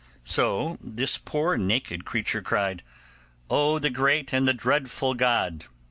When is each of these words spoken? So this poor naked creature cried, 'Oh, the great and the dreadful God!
So 0.23 0.79
this 0.83 1.19
poor 1.19 1.57
naked 1.57 2.05
creature 2.05 2.41
cried, 2.41 2.81
'Oh, 3.51 3.77
the 3.77 3.91
great 3.91 4.33
and 4.33 4.47
the 4.47 4.51
dreadful 4.55 5.13
God! 5.13 5.65